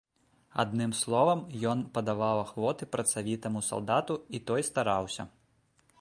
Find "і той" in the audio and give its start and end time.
4.39-4.61